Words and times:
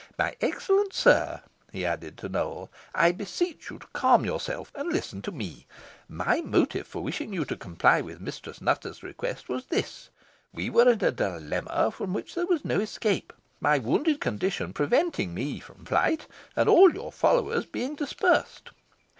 My 0.17 0.35
excellent 0.41 0.95
sir," 0.95 1.43
he 1.71 1.85
added 1.85 2.17
to 2.17 2.27
Nowell, 2.27 2.71
"I 2.95 3.11
beseech 3.11 3.69
you 3.69 3.77
to 3.77 3.85
calm 3.93 4.25
yourself, 4.25 4.71
and 4.73 4.91
listen 4.91 5.21
to 5.21 5.31
me. 5.31 5.67
My 6.09 6.41
motive 6.43 6.87
for 6.87 7.03
wishing 7.03 7.33
you 7.33 7.45
to 7.45 7.55
comply 7.55 8.01
with 8.01 8.19
Mistress 8.19 8.61
Nutter's 8.61 9.03
request 9.03 9.47
was 9.47 9.65
this: 9.65 10.09
We 10.53 10.71
were 10.71 10.89
in 10.89 11.03
a 11.03 11.11
dilemma 11.11 11.91
from 11.91 12.13
which 12.13 12.33
there 12.33 12.47
was 12.47 12.65
no 12.65 12.79
escape, 12.79 13.31
my 13.59 13.77
wounded 13.77 14.19
condition 14.19 14.73
preventing 14.73 15.35
me 15.35 15.59
from 15.59 15.85
flight, 15.85 16.25
and 16.55 16.67
all 16.67 16.91
your 16.91 17.11
followers 17.11 17.67
being 17.67 17.93
dispersed. 17.93 18.71